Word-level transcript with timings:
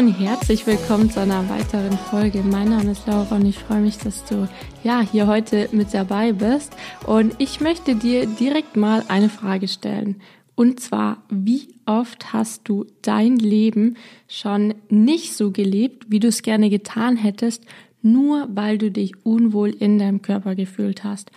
Und 0.00 0.18
herzlich 0.18 0.66
willkommen 0.66 1.10
zu 1.10 1.20
einer 1.20 1.46
weiteren 1.50 1.92
Folge. 1.92 2.42
Mein 2.42 2.70
Name 2.70 2.92
ist 2.92 3.06
Laura 3.06 3.36
und 3.36 3.44
ich 3.44 3.58
freue 3.58 3.82
mich, 3.82 3.98
dass 3.98 4.24
du 4.24 4.48
ja 4.82 5.02
hier 5.02 5.26
heute 5.26 5.68
mit 5.72 5.92
dabei 5.92 6.32
bist. 6.32 6.74
Und 7.06 7.34
ich 7.36 7.60
möchte 7.60 7.94
dir 7.94 8.24
direkt 8.24 8.76
mal 8.76 9.04
eine 9.08 9.28
Frage 9.28 9.68
stellen. 9.68 10.22
Und 10.54 10.80
zwar, 10.80 11.22
wie 11.28 11.74
oft 11.84 12.32
hast 12.32 12.66
du 12.66 12.86
dein 13.02 13.36
Leben 13.36 13.98
schon 14.26 14.72
nicht 14.88 15.36
so 15.36 15.50
gelebt, 15.50 16.06
wie 16.08 16.18
du 16.18 16.28
es 16.28 16.40
gerne 16.40 16.70
getan 16.70 17.18
hättest, 17.18 17.66
nur 18.00 18.48
weil 18.54 18.78
du 18.78 18.90
dich 18.90 19.26
unwohl 19.26 19.68
in 19.68 19.98
deinem 19.98 20.22
Körper 20.22 20.54
gefühlt 20.54 21.04
hast? 21.04 21.30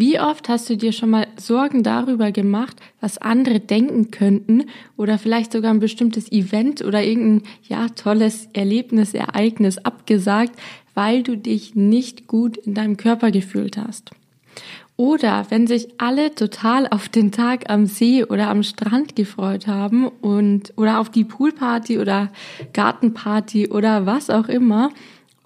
Wie 0.00 0.20
oft 0.20 0.48
hast 0.48 0.70
du 0.70 0.76
dir 0.76 0.92
schon 0.92 1.10
mal 1.10 1.26
Sorgen 1.40 1.82
darüber 1.82 2.30
gemacht, 2.30 2.76
was 3.00 3.18
andere 3.18 3.58
denken 3.58 4.12
könnten 4.12 4.66
oder 4.96 5.18
vielleicht 5.18 5.50
sogar 5.50 5.72
ein 5.72 5.80
bestimmtes 5.80 6.30
Event 6.30 6.84
oder 6.84 7.02
irgendein 7.02 7.50
ja 7.64 7.88
tolles 7.88 8.48
Erlebnis, 8.52 9.12
Ereignis 9.12 9.78
abgesagt, 9.78 10.52
weil 10.94 11.24
du 11.24 11.36
dich 11.36 11.74
nicht 11.74 12.28
gut 12.28 12.56
in 12.58 12.74
deinem 12.74 12.96
Körper 12.96 13.32
gefühlt 13.32 13.76
hast? 13.76 14.12
Oder 14.96 15.46
wenn 15.48 15.66
sich 15.66 15.88
alle 15.98 16.32
total 16.32 16.86
auf 16.86 17.08
den 17.08 17.32
Tag 17.32 17.68
am 17.68 17.86
See 17.86 18.22
oder 18.22 18.50
am 18.50 18.62
Strand 18.62 19.16
gefreut 19.16 19.66
haben 19.66 20.06
und 20.06 20.72
oder 20.76 21.00
auf 21.00 21.10
die 21.10 21.24
Poolparty 21.24 21.98
oder 21.98 22.30
Gartenparty 22.72 23.70
oder 23.70 24.06
was 24.06 24.30
auch 24.30 24.48
immer 24.48 24.90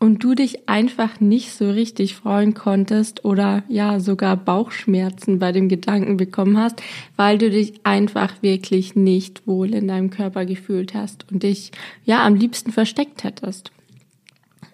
und 0.03 0.25
du 0.25 0.35
dich 0.35 0.69
einfach 0.69 1.21
nicht 1.21 1.53
so 1.53 1.71
richtig 1.71 2.17
freuen 2.17 2.55
konntest 2.55 3.25
oder 3.25 3.63
ja 3.69 4.01
sogar 4.01 4.37
Bauchschmerzen 4.37 5.39
bei 5.39 5.53
dem 5.53 5.69
Gedanken 5.69 6.17
bekommen 6.17 6.59
hast, 6.59 6.83
weil 7.15 7.39
du 7.39 7.51
dich 7.51 7.75
einfach 7.85 8.43
wirklich 8.43 8.97
nicht 8.97 9.47
wohl 9.47 9.73
in 9.73 9.87
deinem 9.87 10.11
Körper 10.11 10.45
gefühlt 10.45 10.93
hast 10.93 11.31
und 11.31 11.45
dich 11.45 11.71
ja 12.05 12.27
am 12.27 12.35
liebsten 12.35 12.73
versteckt 12.73 13.23
hättest. 13.23 13.71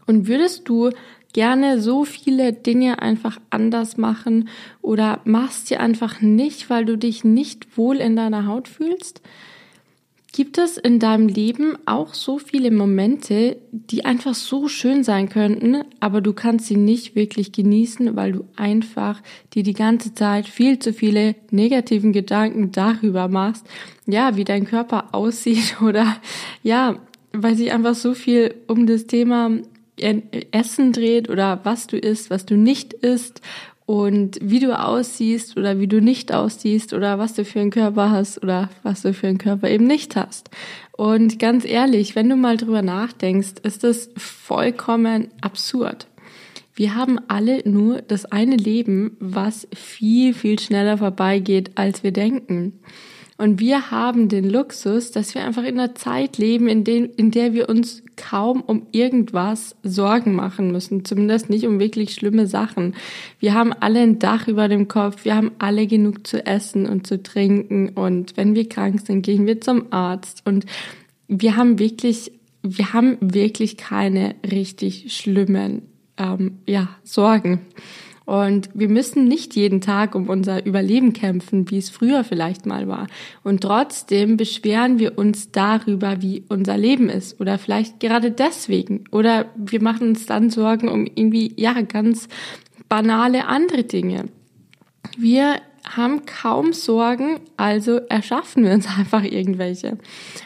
Und 0.07 0.29
würdest 0.29 0.67
du 0.67 0.93
gerne 1.35 1.79
so 1.79 2.07
viele 2.07 2.55
Dinge 2.55 3.03
einfach 3.03 3.39
anders 3.51 3.99
machen 3.99 4.49
oder 4.81 5.21
machst 5.25 5.67
sie 5.67 5.77
einfach 5.77 6.23
nicht, 6.23 6.71
weil 6.71 6.87
du 6.87 6.97
dich 6.97 7.23
nicht 7.23 7.77
wohl 7.77 7.99
in 7.99 8.17
deiner 8.17 8.47
Haut 8.47 8.67
fühlst? 8.67 9.21
Gibt 10.39 10.57
es 10.57 10.77
in 10.77 11.01
deinem 11.01 11.27
Leben 11.27 11.77
auch 11.85 12.15
so 12.15 12.39
viele 12.39 12.71
Momente, 12.71 13.57
die 13.73 14.05
einfach 14.05 14.37
so 14.37 14.69
schön 14.69 15.03
sein 15.03 15.29
könnten, 15.29 15.83
aber 15.99 16.21
du 16.21 16.33
kannst 16.33 16.67
sie 16.67 16.77
nicht 16.77 17.17
wirklich 17.17 17.51
genießen, 17.51 18.15
weil 18.15 18.31
du 18.31 18.45
einfach 18.55 19.21
dir 19.53 19.65
die 19.65 19.73
ganze 19.73 20.15
Zeit 20.15 20.47
viel 20.47 20.79
zu 20.79 20.93
viele 20.93 21.35
negativen 21.51 22.13
Gedanken 22.13 22.71
darüber 22.71 23.27
machst, 23.27 23.67
ja, 24.07 24.37
wie 24.37 24.45
dein 24.45 24.65
Körper 24.65 25.09
aussieht 25.13 25.83
oder 25.83 26.19
ja, 26.63 27.01
weil 27.33 27.57
sich 27.57 27.73
einfach 27.73 27.97
so 27.97 28.15
viel 28.15 28.55
um 28.69 28.87
das 28.87 29.09
Thema 29.09 29.51
Essen 30.53 30.93
dreht 30.93 31.29
oder 31.29 31.63
was 31.65 31.89
du 31.89 31.97
isst, 31.97 32.31
was 32.31 32.47
du 32.47 32.57
nicht 32.57 32.93
isst 32.93 33.43
und 33.89 34.39
wie 34.43 34.61
du 34.61 34.79
aussiehst 34.79 35.57
oder 35.57 35.81
wie 35.81 35.87
du 35.87 36.03
nicht 36.03 36.31
aussiehst 36.31 36.93
oder 36.93 37.19
was 37.19 37.33
du 37.33 37.43
für 37.43 37.61
einen 37.61 37.71
Körper 37.71 38.11
hast 38.11 38.43
oder 38.43 38.69
was 38.83 39.01
du 39.01 39.15
für 39.15 39.29
einen 39.29 39.39
Körper 39.39 39.71
eben 39.71 39.87
nicht 39.87 40.15
hast. 40.15 40.51
Und 40.93 41.39
ganz 41.39 41.65
ehrlich, 41.65 42.15
wenn 42.15 42.29
du 42.29 42.37
mal 42.37 42.59
drüber 42.59 42.83
nachdenkst, 42.83 43.55
ist 43.63 43.85
das 43.85 44.11
vollkommen 44.15 45.29
absurd. 45.41 46.07
Wir 46.75 46.97
haben 46.97 47.19
alle 47.29 47.67
nur 47.67 48.03
das 48.03 48.27
eine 48.27 48.57
Leben, 48.57 49.17
was 49.21 49.67
viel, 49.75 50.35
viel 50.35 50.59
schneller 50.59 50.99
vorbeigeht, 50.99 51.71
als 51.77 52.03
wir 52.03 52.13
denken. 52.13 52.81
Und 53.39 53.59
wir 53.59 53.91
haben 53.91 54.29
den 54.29 54.51
Luxus, 54.51 55.13
dass 55.13 55.35
wir 55.35 55.43
einfach 55.47 55.65
in 55.65 55.81
einer 55.81 55.95
Zeit 55.95 56.37
leben, 56.37 56.69
in, 56.69 56.85
den, 56.85 57.07
in 57.07 57.31
der 57.31 57.55
wir 57.55 57.71
uns 57.71 58.03
kaum 58.19 58.61
um 58.61 58.87
irgendwas 58.93 59.77
Sorgen 59.83 60.35
machen 60.35 60.73
müssen. 60.73 61.05
Zumindest 61.05 61.49
nicht 61.49 61.67
um 61.67 61.79
wirklich 61.81 62.13
schlimme 62.13 62.47
Sachen. 62.47 62.95
Wir 63.39 63.55
haben 63.55 63.73
alle 63.73 64.01
ein 64.01 64.19
Dach 64.19 64.49
über 64.49 64.69
dem 64.69 64.89
Kopf. 64.89 65.25
Wir 65.25 65.35
haben 65.35 65.53
alle 65.59 65.87
genug 65.87 66.27
zu 66.27 66.45
essen 66.45 66.87
und 66.87 67.07
zu 67.07 67.23
trinken. 67.23 67.91
Und 67.91 68.37
wenn 68.37 68.55
wir 68.55 68.69
krank 68.69 69.01
sind, 69.07 69.23
gehen 69.23 69.47
wir 69.47 69.61
zum 69.61 69.93
Arzt. 69.93 70.43
Und 70.45 70.67
wir 71.29 71.57
haben 71.57 71.79
wirklich, 71.79 72.33
wir 72.63 72.93
haben 72.93 73.17
wirklich 73.21 73.77
keine 73.77 74.35
richtig 74.51 75.17
schlimmen, 75.17 75.83
ähm, 76.19 76.59
ja, 76.67 76.89
Sorgen. 77.05 77.61
Und 78.29 78.69
wir 78.75 78.91
müssen 78.91 79.27
nicht 79.27 79.57
jeden 79.57 79.81
Tag 79.81 80.15
um 80.15 80.29
unser 80.29 80.67
Überleben 80.67 81.15
kämpfen, 81.15 81.71
wie 81.71 81.79
es 81.79 81.89
früher 81.89 82.25
vielleicht 82.25 82.67
mal 82.67 82.87
war. 82.87 83.07
Und 83.43 83.63
trotzdem 83.63 84.37
beschweren 84.37 84.99
wir 84.99 85.17
uns 85.17 85.51
darüber, 85.51 86.21
wie 86.21 86.45
unser 86.51 86.77
Leben 86.77 87.09
ist. 87.09 87.41
Oder 87.41 87.57
vielleicht 87.57 88.01
gerade 88.01 88.31
deswegen. 88.31 89.05
Oder 89.13 89.47
wir 89.57 89.83
machen 89.83 90.09
uns 90.09 90.27
dann 90.27 90.51
Sorgen 90.51 90.91
um 90.91 91.07
irgendwie, 91.07 91.55
ja, 91.57 91.81
ganz 91.81 92.29
banale 92.91 93.47
andere 93.47 93.85
Dinge. 93.85 94.27
Wir 95.17 95.63
haben 95.97 96.27
kaum 96.27 96.73
Sorgen, 96.73 97.41
also 97.57 97.97
erschaffen 98.09 98.65
wir 98.65 98.73
uns 98.73 98.87
einfach 98.99 99.25
irgendwelche. 99.25 99.99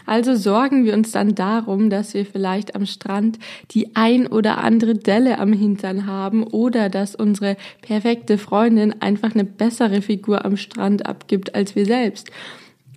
Also 0.06 0.34
sorgen 0.34 0.84
wir 0.84 0.94
uns 0.94 1.12
dann 1.12 1.34
darum, 1.34 1.91
dass 1.91 2.14
wir 2.14 2.26
vielleicht 2.26 2.75
am 2.75 2.86
Strand 2.86 3.38
die 3.70 3.97
ein 3.97 4.26
oder 4.26 4.58
andere 4.58 4.94
Delle 4.94 5.38
am 5.38 5.53
Hintern 5.53 6.06
haben 6.06 6.44
oder 6.44 6.88
dass 6.88 7.14
unsere 7.14 7.56
perfekte 7.80 8.38
Freundin 8.38 9.00
einfach 9.00 9.34
eine 9.34 9.44
bessere 9.44 10.03
Figur 10.03 10.44
am 10.44 10.56
Strand 10.56 11.06
abgibt 11.06 11.54
als 11.54 11.74
wir 11.74 11.86
selbst. 11.86 12.30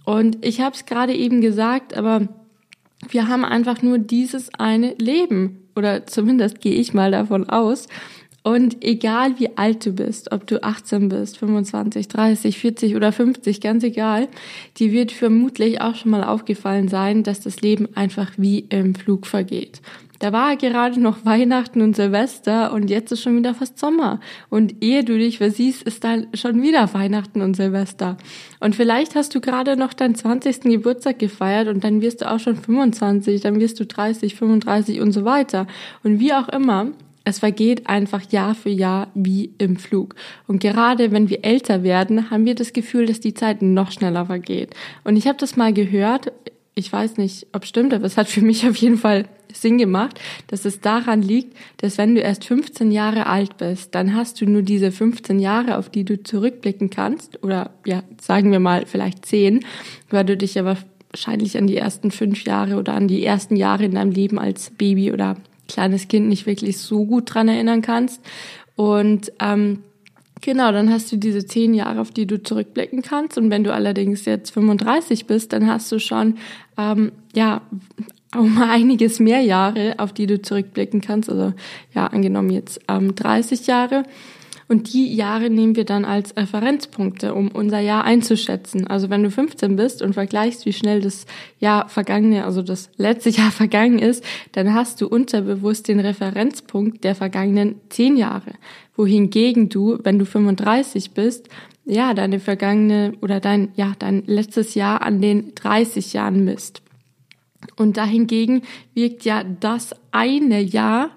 Und 0.03 0.45
ich 0.45 0.62
habe 0.62 0.75
es 0.75 0.85
gerade 0.85 1.13
eben 1.13 1.41
gesagt, 1.41 1.97
aber 1.97 2.27
wir 3.09 3.27
haben 3.27 3.44
einfach 3.44 3.81
nur 3.81 3.97
dieses 3.97 4.53
eine 4.53 4.94
Leben 4.95 5.67
oder 5.75 6.07
zumindest 6.07 6.62
gehe 6.62 6.75
ich 6.75 6.94
mal 6.94 7.12
davon 7.12 7.50
aus. 7.50 7.88
Und 8.45 8.83
egal 8.83 9.39
wie 9.39 9.57
alt 9.57 9.88
du 9.88 9.91
bist, 9.91 10.31
ob 10.31 10.45
du 10.45 10.61
18 10.61 11.09
bist, 11.09 11.39
25, 11.39 12.07
30, 12.07 12.59
40 12.59 12.95
oder 12.95 13.11
50, 13.11 13.59
ganz 13.59 13.83
egal, 13.83 14.28
die 14.78 14.91
wird 14.91 15.11
vermutlich 15.11 15.81
auch 15.81 15.95
schon 15.95 16.11
mal 16.11 16.23
aufgefallen 16.23 16.88
sein, 16.88 17.23
dass 17.23 17.41
das 17.41 17.61
Leben 17.61 17.88
einfach 17.95 18.33
wie 18.38 18.59
im 18.69 18.94
Flug 18.94 19.25
vergeht. 19.25 19.81
Da 20.19 20.31
war 20.31 20.57
gerade 20.57 21.01
noch 21.01 21.17
Weihnachten 21.25 21.81
und 21.81 21.95
Silvester 21.95 22.72
und 22.72 22.91
jetzt 22.91 23.11
ist 23.11 23.23
schon 23.23 23.35
wieder 23.35 23.56
fast 23.56 23.79
Sommer. 23.79 24.19
Und 24.51 24.75
ehe 24.83 25.03
du 25.03 25.17
dich 25.17 25.39
versiehst, 25.39 25.81
ist 25.81 26.03
dann 26.03 26.27
schon 26.35 26.62
wieder 26.62 26.94
Weihnachten 26.94 27.41
und 27.41 27.56
Silvester. 27.56 28.16
Und 28.59 28.75
vielleicht 28.75 29.16
hast 29.16 29.33
du 29.33 29.41
gerade 29.41 29.75
noch 29.75 29.94
deinen 29.94 30.13
20. 30.13 30.62
Geburtstag 30.62 31.17
gefeiert 31.17 31.67
und 31.67 31.83
dann 31.83 32.00
wirst 32.00 32.22
du 32.22 32.31
auch 32.31 32.39
schon 32.39 32.57
25, 32.57 33.41
dann 33.41 33.59
wirst 33.59 33.79
du 33.79 33.88
30, 33.88 34.35
35 34.35 35.01
und 35.01 35.13
so 35.13 35.25
weiter. 35.25 35.66
Und 36.03 36.19
wie 36.19 36.31
auch 36.31 36.47
immer, 36.50 36.91
es 37.25 37.40
vergeht 37.40 37.88
einfach 37.88 38.31
Jahr 38.31 38.56
für 38.56 38.69
Jahr 38.69 39.09
wie 39.16 39.52
im 39.58 39.78
Flug. 39.78 40.16
Und 40.47 40.59
gerade 40.59 41.12
wenn 41.12 41.30
wir 41.30 41.44
älter 41.44 41.84
werden, 41.84 42.30
haben 42.30 42.46
wir 42.46 42.56
das 42.56 42.72
Gefühl, 42.72 43.08
dass 43.08 43.19
die 43.19 43.34
Zeit 43.34 43.62
noch 43.62 43.91
schneller 43.91 44.28
vergeht. 44.28 44.74
Und 45.03 45.18
ich 45.18 45.28
habe 45.28 45.38
das 45.40 45.58
mal 45.58 45.74
gehört, 45.74 46.31
ich 46.75 46.91
weiß 46.91 47.18
nicht, 47.18 47.47
ob 47.52 47.66
stimmt, 47.66 47.94
aber 47.94 48.06
es 48.06 48.18
hat 48.18 48.28
für 48.28 48.41
mich 48.41 48.68
auf 48.68 48.75
jeden 48.75 48.97
Fall 48.97 49.25
Sinn 49.52 49.78
gemacht, 49.78 50.19
dass 50.47 50.66
es 50.66 50.81
daran 50.81 51.22
liegt, 51.22 51.56
dass 51.78 51.97
wenn 51.97 52.13
du 52.13 52.22
erst 52.22 52.44
15 52.46 52.91
Jahre 52.91 53.25
alt 53.25 53.57
bist, 53.57 53.96
dann 53.96 54.13
hast 54.13 54.40
du 54.42 54.46
nur 54.46 54.62
diese 54.62 54.92
15 54.92 55.40
Jahre, 55.40 55.78
auf 55.78 55.90
die 55.90 56.03
du 56.03 56.22
zurückblicken 56.22 56.90
kannst, 56.90 57.42
oder 57.44 57.72
ja, 57.86 58.03
sagen 58.22 58.52
wir 58.52 58.59
mal 58.59 58.86
vielleicht 58.86 59.25
10, 59.25 59.66
weil 60.09 60.25
du 60.25 60.38
dich 60.38 60.60
aber 60.60 60.78
wahrscheinlich 61.10 61.57
an 61.57 61.68
die 61.68 61.78
ersten 61.78 62.12
fünf 62.12 62.44
Jahre 62.44 62.75
oder 62.75 62.94
an 62.94 63.07
die 63.07 63.24
ersten 63.24 63.56
Jahre 63.56 63.86
in 63.86 63.95
deinem 63.95 64.12
Leben 64.12 64.38
als 64.38 64.71
Baby 64.71 65.13
oder 65.13 65.38
kleines 65.67 66.07
Kind 66.07 66.27
nicht 66.27 66.45
wirklich 66.45 66.77
so 66.77 67.06
gut 67.06 67.33
dran 67.33 67.47
erinnern 67.47 67.81
kannst. 67.81 68.21
Und 68.75 69.31
ähm, 69.39 69.79
Genau, 70.41 70.71
dann 70.71 70.91
hast 70.91 71.12
du 71.12 71.17
diese 71.17 71.45
zehn 71.45 71.73
Jahre, 71.73 72.00
auf 72.00 72.12
die 72.12 72.27
du 72.27 72.44
zurückblicken 72.44 73.01
kannst. 73.01 73.38
Und 73.38 73.50
wenn 73.50 73.63
du 73.63 73.73
allerdings 73.73 74.25
jetzt 74.25 74.51
35 74.51 75.25
bist, 75.25 75.53
dann 75.53 75.65
hast 75.65 75.91
du 75.91 75.97
schon 75.97 76.38
ähm, 76.77 77.12
ja 77.33 77.62
um 78.35 78.62
einiges 78.62 79.19
mehr 79.19 79.41
Jahre, 79.41 79.95
auf 79.97 80.13
die 80.13 80.27
du 80.27 80.41
zurückblicken 80.41 81.01
kannst. 81.01 81.29
Also 81.29 81.53
ja, 81.94 82.07
angenommen 82.07 82.50
jetzt 82.50 82.79
ähm, 82.88 83.15
30 83.15 83.65
Jahre. 83.65 84.03
Und 84.67 84.94
die 84.94 85.13
Jahre 85.13 85.51
nehmen 85.51 85.75
wir 85.75 85.85
dann 85.85 86.06
als 86.06 86.35
Referenzpunkte, 86.35 87.35
um 87.35 87.50
unser 87.50 87.79
Jahr 87.79 88.03
einzuschätzen. 88.03 88.88
Also 88.88 89.12
wenn 89.12 89.21
du 89.21 89.29
15 89.29 89.75
bist 89.75 90.01
und 90.01 90.13
vergleichst, 90.13 90.65
wie 90.65 90.73
schnell 90.73 91.01
das 91.01 91.27
Jahr 91.59 91.88
vergangene, 91.88 92.45
also 92.45 92.63
das 92.63 92.89
letzte 92.97 93.29
Jahr 93.29 93.51
vergangen 93.51 94.00
ist, 94.00 94.23
dann 94.53 94.73
hast 94.73 95.01
du 95.01 95.07
unterbewusst 95.07 95.88
den 95.88 96.00
Referenzpunkt 96.00 97.03
der 97.03 97.13
vergangenen 97.13 97.75
10 97.89 98.17
Jahre. 98.17 98.53
Wohingegen 98.95 99.69
du, 99.69 100.00
wenn 100.03 100.17
du 100.17 100.25
35 100.25 101.11
bist, 101.11 101.47
ja, 101.85 102.15
deine 102.15 102.39
vergangene 102.39 103.13
oder 103.21 103.39
dein, 103.39 103.69
ja, 103.75 103.94
dein 104.00 104.23
letztes 104.25 104.73
Jahr 104.73 105.03
an 105.03 105.21
den 105.21 105.53
30 105.53 106.13
Jahren 106.13 106.44
misst. 106.44 106.81
Und 107.75 107.97
dahingegen 107.97 108.63
wirkt 108.95 109.25
ja 109.25 109.44
das 109.44 109.95
eine 110.11 110.59
Jahr 110.61 111.11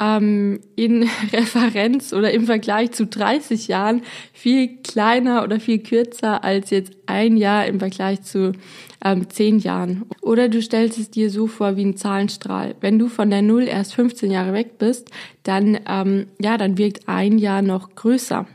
ähm, 0.00 0.60
in 0.76 1.08
Referenz 1.32 2.12
oder 2.12 2.32
im 2.32 2.46
Vergleich 2.46 2.92
zu 2.92 3.06
30 3.06 3.68
Jahren 3.68 4.02
viel 4.32 4.76
kleiner 4.82 5.44
oder 5.44 5.60
viel 5.60 5.78
kürzer 5.78 6.42
als 6.44 6.70
jetzt 6.70 6.92
ein 7.06 7.36
Jahr 7.36 7.66
im 7.66 7.78
Vergleich 7.78 8.22
zu 8.22 8.52
ähm, 9.04 9.28
10 9.28 9.58
Jahren. 9.58 10.06
Oder 10.22 10.48
du 10.48 10.60
stellst 10.62 10.98
es 10.98 11.10
dir 11.10 11.30
so 11.30 11.46
vor 11.46 11.76
wie 11.76 11.84
ein 11.84 11.96
Zahlenstrahl. 11.96 12.74
Wenn 12.80 12.98
du 12.98 13.08
von 13.08 13.30
der 13.30 13.42
Null 13.42 13.64
erst 13.64 13.94
15 13.94 14.30
Jahre 14.30 14.52
weg 14.52 14.78
bist, 14.78 15.10
dann, 15.42 15.78
ähm, 15.88 16.26
ja, 16.40 16.56
dann 16.56 16.78
wirkt 16.78 17.08
ein 17.08 17.38
Jahr 17.38 17.62
noch 17.62 17.94
größer. 17.94 18.46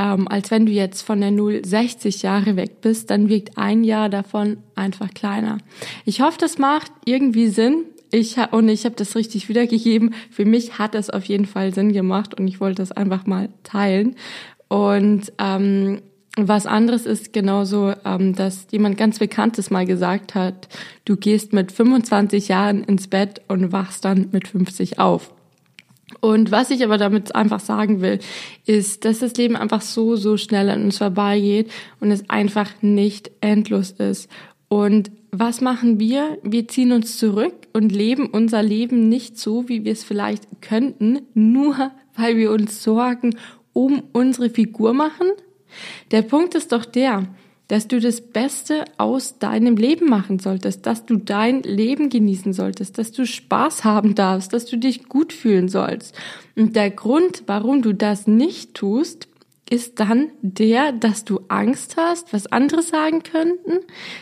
Ähm, 0.00 0.28
als 0.28 0.50
wenn 0.50 0.64
du 0.64 0.72
jetzt 0.72 1.02
von 1.02 1.20
der 1.20 1.32
Null 1.32 1.64
60 1.64 2.22
Jahre 2.22 2.56
weg 2.56 2.80
bist, 2.80 3.10
dann 3.10 3.28
wirkt 3.28 3.58
ein 3.58 3.82
Jahr 3.82 4.08
davon 4.08 4.58
einfach 4.76 5.12
kleiner. 5.12 5.58
Ich 6.04 6.20
hoffe, 6.20 6.38
das 6.38 6.58
macht 6.58 6.92
irgendwie 7.04 7.48
Sinn. 7.48 7.84
Ich 8.10 8.38
ha 8.38 8.44
und 8.46 8.68
ich 8.68 8.84
habe 8.84 8.94
das 8.96 9.16
richtig 9.16 9.48
wiedergegeben. 9.48 10.14
Für 10.30 10.44
mich 10.44 10.78
hat 10.78 10.94
das 10.94 11.10
auf 11.10 11.24
jeden 11.24 11.46
Fall 11.46 11.74
Sinn 11.74 11.92
gemacht 11.92 12.38
und 12.38 12.48
ich 12.48 12.60
wollte 12.60 12.82
das 12.82 12.92
einfach 12.92 13.26
mal 13.26 13.50
teilen. 13.62 14.16
Und 14.68 15.32
ähm, 15.38 16.00
was 16.36 16.66
anderes 16.66 17.04
ist 17.04 17.32
genauso, 17.32 17.92
ähm, 18.04 18.34
dass 18.34 18.68
jemand 18.70 18.96
ganz 18.96 19.18
Bekanntes 19.18 19.70
mal 19.70 19.86
gesagt 19.86 20.34
hat, 20.34 20.68
du 21.04 21.16
gehst 21.16 21.52
mit 21.52 21.72
25 21.72 22.48
Jahren 22.48 22.84
ins 22.84 23.08
Bett 23.08 23.42
und 23.48 23.72
wachst 23.72 24.04
dann 24.04 24.28
mit 24.30 24.46
50 24.46 24.98
auf. 24.98 25.32
Und 26.20 26.50
was 26.50 26.70
ich 26.70 26.84
aber 26.84 26.96
damit 26.96 27.34
einfach 27.34 27.60
sagen 27.60 28.00
will, 28.00 28.18
ist, 28.64 29.04
dass 29.04 29.18
das 29.18 29.34
Leben 29.34 29.56
einfach 29.56 29.82
so, 29.82 30.16
so 30.16 30.36
schnell 30.36 30.70
an 30.70 30.84
uns 30.84 30.98
vorbeigeht 30.98 31.70
und 32.00 32.10
es 32.10 32.28
einfach 32.30 32.70
nicht 32.80 33.30
endlos 33.40 33.90
ist. 33.90 34.30
Und 34.68 35.10
was 35.30 35.60
machen 35.60 36.00
wir? 36.00 36.38
Wir 36.42 36.68
ziehen 36.68 36.92
uns 36.92 37.18
zurück 37.18 37.67
und 37.78 37.90
leben 37.92 38.26
unser 38.26 38.60
Leben 38.60 39.08
nicht 39.08 39.38
so, 39.38 39.68
wie 39.68 39.84
wir 39.84 39.92
es 39.92 40.02
vielleicht 40.02 40.60
könnten, 40.60 41.20
nur 41.32 41.92
weil 42.16 42.36
wir 42.36 42.50
uns 42.50 42.82
Sorgen 42.82 43.36
um 43.72 44.02
unsere 44.12 44.50
Figur 44.50 44.92
machen. 44.92 45.28
Der 46.10 46.22
Punkt 46.22 46.56
ist 46.56 46.72
doch 46.72 46.84
der, 46.84 47.28
dass 47.68 47.86
du 47.86 48.00
das 48.00 48.20
Beste 48.20 48.84
aus 48.96 49.38
deinem 49.38 49.76
Leben 49.76 50.06
machen 50.06 50.40
solltest, 50.40 50.86
dass 50.86 51.06
du 51.06 51.18
dein 51.18 51.62
Leben 51.62 52.08
genießen 52.08 52.52
solltest, 52.52 52.98
dass 52.98 53.12
du 53.12 53.24
Spaß 53.24 53.84
haben 53.84 54.16
darfst, 54.16 54.52
dass 54.52 54.64
du 54.64 54.76
dich 54.76 55.04
gut 55.04 55.32
fühlen 55.32 55.68
sollst. 55.68 56.18
Und 56.56 56.74
der 56.74 56.90
Grund, 56.90 57.44
warum 57.46 57.82
du 57.82 57.92
das 57.92 58.26
nicht 58.26 58.74
tust, 58.74 59.27
ist 59.70 60.00
dann 60.00 60.30
der, 60.40 60.92
dass 60.92 61.24
du 61.24 61.40
Angst 61.48 61.96
hast, 61.96 62.32
was 62.32 62.46
andere 62.46 62.82
sagen 62.82 63.22
könnten, 63.22 63.80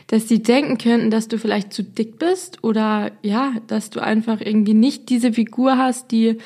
dass 0.08 0.28
sie 0.28 0.42
denken 0.42 0.78
könnten, 0.78 1.10
dass 1.10 1.28
du 1.28 1.38
vielleicht 1.38 1.72
zu 1.72 1.82
dick 1.82 2.18
bist 2.18 2.64
oder 2.64 3.12
ja, 3.22 3.54
dass 3.66 3.90
du 3.90 4.00
einfach 4.00 4.40
irgendwie 4.40 4.74
nicht 4.74 5.08
diese 5.08 5.32
Figur 5.32 5.78
hast, 5.78 6.10
die 6.10 6.38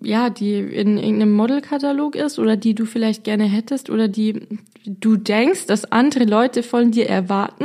ja, 0.00 0.30
die 0.30 0.58
in 0.58 0.96
irgendeinem 0.96 1.32
Modelkatalog 1.32 2.14
ist 2.14 2.38
oder 2.38 2.56
die 2.56 2.74
du 2.74 2.84
vielleicht 2.84 3.24
gerne 3.24 3.44
hättest 3.44 3.90
oder 3.90 4.06
die 4.06 4.46
du 4.84 5.16
denkst, 5.16 5.66
dass 5.66 5.90
andere 5.90 6.24
Leute 6.24 6.62
von 6.62 6.92
dir 6.92 7.08
erwarten. 7.08 7.64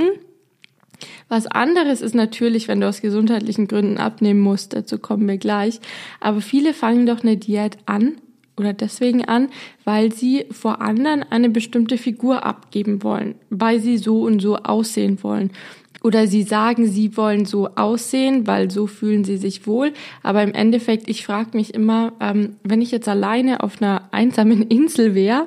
Was 1.29 1.47
anderes 1.47 2.01
ist 2.01 2.15
natürlich, 2.15 2.67
wenn 2.67 2.81
du 2.81 2.87
aus 2.87 3.01
gesundheitlichen 3.01 3.67
Gründen 3.67 3.97
abnehmen 3.97 4.39
musst, 4.39 4.73
dazu 4.73 4.97
kommen 4.97 5.27
wir 5.27 5.37
gleich. 5.37 5.79
Aber 6.19 6.41
viele 6.41 6.73
fangen 6.73 7.05
doch 7.05 7.21
eine 7.21 7.37
Diät 7.37 7.77
an 7.85 8.15
oder 8.57 8.73
deswegen 8.73 9.25
an, 9.25 9.49
weil 9.83 10.11
sie 10.11 10.45
vor 10.51 10.81
anderen 10.81 11.23
eine 11.23 11.49
bestimmte 11.49 11.97
Figur 11.97 12.45
abgeben 12.45 13.03
wollen, 13.03 13.35
weil 13.49 13.79
sie 13.79 13.97
so 13.97 14.21
und 14.21 14.41
so 14.41 14.57
aussehen 14.57 15.23
wollen. 15.23 15.51
Oder 16.03 16.27
sie 16.27 16.43
sagen, 16.43 16.85
sie 16.85 17.15
wollen 17.15 17.45
so 17.45 17.69
aussehen, 17.75 18.45
weil 18.45 18.69
so 18.69 18.87
fühlen 18.87 19.23
sie 19.23 19.37
sich 19.37 19.65
wohl. 19.65 19.93
Aber 20.21 20.43
im 20.43 20.53
Endeffekt, 20.53 21.07
ich 21.09 21.25
frage 21.25 21.55
mich 21.55 21.73
immer, 21.73 22.11
ähm, 22.19 22.57
wenn 22.63 22.81
ich 22.81 22.91
jetzt 22.91 23.07
alleine 23.07 23.63
auf 23.63 23.81
einer 23.81 24.09
einsamen 24.11 24.61
Insel 24.69 25.15
wäre, 25.15 25.45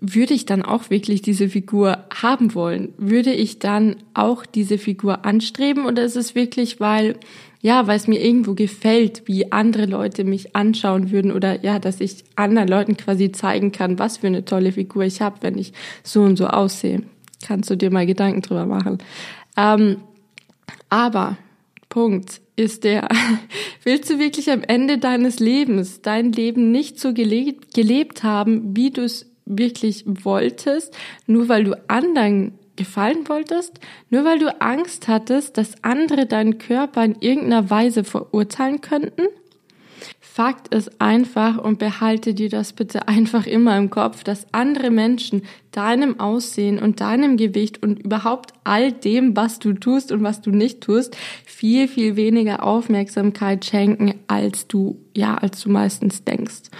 würde 0.00 0.32
ich 0.32 0.46
dann 0.46 0.62
auch 0.62 0.90
wirklich 0.90 1.22
diese 1.22 1.48
Figur 1.48 2.04
haben 2.14 2.54
wollen? 2.54 2.94
Würde 2.96 3.32
ich 3.32 3.58
dann 3.58 3.96
auch 4.14 4.46
diese 4.46 4.78
Figur 4.78 5.24
anstreben? 5.26 5.84
Oder 5.86 6.04
ist 6.04 6.16
es 6.16 6.34
wirklich, 6.34 6.80
weil, 6.80 7.16
ja, 7.60 7.86
weil 7.86 7.96
es 7.96 8.06
mir 8.06 8.24
irgendwo 8.24 8.54
gefällt, 8.54 9.22
wie 9.26 9.50
andere 9.50 9.86
Leute 9.86 10.24
mich 10.24 10.54
anschauen 10.54 11.10
würden 11.10 11.32
oder 11.32 11.64
ja, 11.64 11.78
dass 11.78 12.00
ich 12.00 12.24
anderen 12.36 12.68
Leuten 12.68 12.96
quasi 12.96 13.32
zeigen 13.32 13.72
kann, 13.72 13.98
was 13.98 14.18
für 14.18 14.28
eine 14.28 14.44
tolle 14.44 14.72
Figur 14.72 15.02
ich 15.02 15.20
habe, 15.20 15.38
wenn 15.40 15.58
ich 15.58 15.72
so 16.04 16.22
und 16.22 16.36
so 16.36 16.46
aussehe? 16.46 17.02
Kannst 17.46 17.70
du 17.70 17.76
dir 17.76 17.90
mal 17.90 18.06
Gedanken 18.06 18.42
drüber 18.42 18.66
machen. 18.66 18.98
Ähm, 19.56 19.98
aber 20.88 21.36
Punkt 21.88 22.40
ist 22.56 22.84
der, 22.84 23.08
willst 23.84 24.10
du 24.10 24.18
wirklich 24.18 24.50
am 24.50 24.62
Ende 24.62 24.98
deines 24.98 25.40
Lebens 25.40 26.02
dein 26.02 26.32
Leben 26.32 26.70
nicht 26.70 27.00
so 27.00 27.12
gelebt, 27.12 27.74
gelebt 27.74 28.22
haben, 28.22 28.76
wie 28.76 28.90
du 28.90 29.02
es 29.02 29.26
wirklich 29.46 30.04
wolltest, 30.06 30.96
nur 31.26 31.48
weil 31.48 31.64
du 31.64 31.74
anderen 31.88 32.57
gefallen 32.78 33.28
wolltest, 33.28 33.78
nur 34.08 34.24
weil 34.24 34.38
du 34.38 34.60
Angst 34.60 35.08
hattest, 35.08 35.58
dass 35.58 35.84
andere 35.84 36.24
deinen 36.24 36.56
Körper 36.56 37.04
in 37.04 37.16
irgendeiner 37.20 37.68
Weise 37.68 38.04
verurteilen 38.04 38.80
könnten? 38.80 39.26
Fakt 40.38 40.72
ist 40.72 41.00
einfach 41.00 41.58
und 41.58 41.80
behalte 41.80 42.32
dir 42.32 42.48
das 42.48 42.72
bitte 42.72 43.08
einfach 43.08 43.44
immer 43.44 43.76
im 43.76 43.90
Kopf, 43.90 44.22
dass 44.22 44.46
andere 44.52 44.90
Menschen 44.90 45.42
deinem 45.72 46.20
Aussehen 46.20 46.78
und 46.78 47.00
deinem 47.00 47.36
Gewicht 47.36 47.82
und 47.82 47.98
überhaupt 47.98 48.52
all 48.62 48.92
dem, 48.92 49.36
was 49.36 49.58
du 49.58 49.72
tust 49.72 50.12
und 50.12 50.22
was 50.22 50.40
du 50.40 50.50
nicht 50.50 50.80
tust, 50.80 51.16
viel, 51.44 51.88
viel 51.88 52.14
weniger 52.14 52.62
Aufmerksamkeit 52.62 53.64
schenken, 53.64 54.14
als 54.28 54.68
du, 54.68 55.00
ja, 55.12 55.34
als 55.34 55.62
du 55.62 55.70
meistens 55.70 56.22
denkst. 56.22 56.70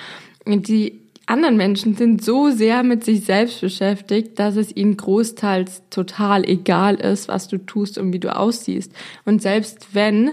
Die 0.46 1.07
anderen 1.28 1.56
Menschen 1.56 1.94
sind 1.94 2.24
so 2.24 2.50
sehr 2.50 2.82
mit 2.82 3.04
sich 3.04 3.24
selbst 3.24 3.60
beschäftigt, 3.60 4.38
dass 4.38 4.56
es 4.56 4.74
ihnen 4.74 4.96
großteils 4.96 5.82
total 5.90 6.44
egal 6.48 6.94
ist, 6.96 7.28
was 7.28 7.48
du 7.48 7.58
tust 7.58 7.98
und 7.98 8.12
wie 8.12 8.18
du 8.18 8.34
aussiehst. 8.34 8.92
Und 9.24 9.42
selbst 9.42 9.88
wenn 9.92 10.32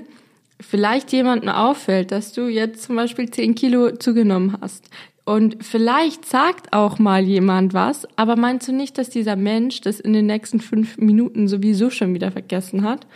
vielleicht 0.59 1.11
jemandem 1.11 1.49
auffällt, 1.49 2.11
dass 2.11 2.31
du 2.31 2.47
jetzt 2.47 2.83
zum 2.83 2.95
Beispiel 2.95 3.29
10 3.29 3.55
Kilo 3.55 3.91
zugenommen 3.91 4.57
hast. 4.61 4.89
Und 5.25 5.57
vielleicht 5.61 6.25
sagt 6.25 6.71
auch 6.71 6.99
mal 6.99 7.23
jemand 7.23 7.73
was, 7.73 8.07
aber 8.15 8.35
meinst 8.35 8.67
du 8.67 8.71
nicht, 8.71 8.97
dass 8.97 9.09
dieser 9.09 9.35
Mensch 9.35 9.81
das 9.81 9.99
in 9.99 10.13
den 10.13 10.27
nächsten 10.27 10.59
fünf 10.59 10.97
Minuten 10.97 11.47
sowieso 11.47 11.89
schon 11.89 12.13
wieder 12.13 12.31
vergessen 12.31 12.83
hat? 12.83 13.07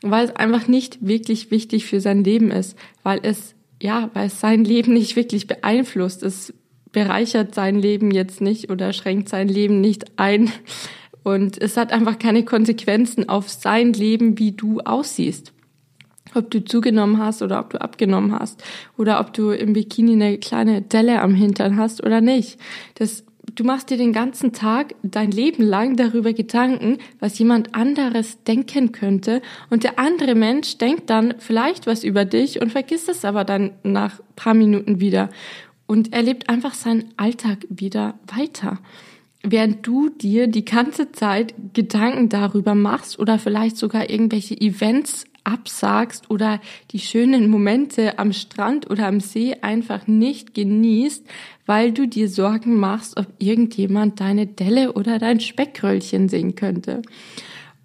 Weil 0.00 0.26
es 0.26 0.36
einfach 0.36 0.68
nicht 0.68 1.06
wirklich 1.06 1.50
wichtig 1.50 1.86
für 1.86 2.00
sein 2.00 2.24
Leben 2.24 2.50
ist, 2.50 2.78
weil 3.02 3.20
es, 3.22 3.54
ja, 3.82 4.10
weil 4.14 4.28
es 4.28 4.40
sein 4.40 4.64
Leben 4.64 4.94
nicht 4.94 5.16
wirklich 5.16 5.46
beeinflusst. 5.46 6.22
Es 6.22 6.54
bereichert 6.92 7.54
sein 7.54 7.78
Leben 7.78 8.10
jetzt 8.10 8.40
nicht 8.40 8.70
oder 8.70 8.92
schränkt 8.92 9.28
sein 9.28 9.48
Leben 9.48 9.80
nicht 9.80 10.18
ein. 10.18 10.50
Und 11.22 11.60
es 11.60 11.76
hat 11.76 11.92
einfach 11.92 12.18
keine 12.18 12.44
Konsequenzen 12.44 13.28
auf 13.28 13.48
sein 13.48 13.92
Leben, 13.92 14.38
wie 14.38 14.52
du 14.52 14.80
aussiehst 14.80 15.52
ob 16.34 16.50
du 16.50 16.64
zugenommen 16.64 17.18
hast 17.18 17.42
oder 17.42 17.60
ob 17.60 17.70
du 17.70 17.80
abgenommen 17.80 18.38
hast 18.38 18.62
oder 18.96 19.20
ob 19.20 19.32
du 19.32 19.50
im 19.50 19.72
Bikini 19.72 20.12
eine 20.12 20.38
kleine 20.38 20.82
Delle 20.82 21.20
am 21.20 21.34
Hintern 21.34 21.76
hast 21.76 22.04
oder 22.04 22.20
nicht. 22.20 22.58
Das, 22.94 23.24
du 23.54 23.64
machst 23.64 23.90
dir 23.90 23.96
den 23.96 24.12
ganzen 24.12 24.52
Tag 24.52 24.94
dein 25.02 25.30
Leben 25.30 25.64
lang 25.64 25.96
darüber 25.96 26.32
Gedanken, 26.32 26.98
was 27.18 27.38
jemand 27.38 27.74
anderes 27.74 28.42
denken 28.44 28.92
könnte 28.92 29.42
und 29.70 29.84
der 29.84 29.98
andere 29.98 30.34
Mensch 30.34 30.78
denkt 30.78 31.10
dann 31.10 31.34
vielleicht 31.38 31.86
was 31.86 32.04
über 32.04 32.24
dich 32.24 32.60
und 32.60 32.70
vergisst 32.70 33.08
es 33.08 33.24
aber 33.24 33.44
dann 33.44 33.72
nach 33.82 34.20
paar 34.36 34.54
Minuten 34.54 35.00
wieder 35.00 35.30
und 35.90 36.12
er 36.12 36.22
lebt 36.22 36.48
einfach 36.48 36.74
seinen 36.74 37.06
Alltag 37.16 37.66
wieder 37.68 38.18
weiter 38.32 38.78
während 39.42 39.86
du 39.86 40.10
dir 40.10 40.46
die 40.46 40.64
ganze 40.64 41.12
Zeit 41.12 41.54
Gedanken 41.72 42.28
darüber 42.28 42.74
machst 42.74 43.18
oder 43.18 43.38
vielleicht 43.38 43.76
sogar 43.76 44.10
irgendwelche 44.10 44.60
Events 44.60 45.24
absagst 45.44 46.30
oder 46.30 46.60
die 46.90 46.98
schönen 46.98 47.48
Momente 47.48 48.18
am 48.18 48.32
Strand 48.32 48.90
oder 48.90 49.06
am 49.06 49.20
See 49.20 49.56
einfach 49.62 50.06
nicht 50.06 50.54
genießt, 50.54 51.26
weil 51.64 51.92
du 51.92 52.06
dir 52.06 52.28
Sorgen 52.28 52.78
machst, 52.78 53.16
ob 53.16 53.26
irgendjemand 53.38 54.20
deine 54.20 54.46
Delle 54.46 54.92
oder 54.92 55.18
dein 55.18 55.40
Speckröllchen 55.40 56.28
sehen 56.28 56.54
könnte. 56.54 57.00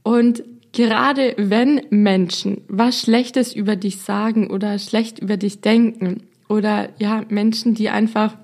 Und 0.03 0.43
gerade 0.73 1.33
wenn 1.37 1.81
Menschen 1.89 2.61
was 2.67 2.99
Schlechtes 2.99 3.55
über 3.55 3.77
dich 3.77 4.01
sagen 4.01 4.51
oder 4.51 4.77
schlecht 4.77 5.19
über 5.19 5.37
dich 5.37 5.61
denken 5.61 6.23
oder 6.47 6.89
ja, 6.99 7.23
Menschen, 7.29 7.73
die 7.73 7.89
einfach 7.89 8.35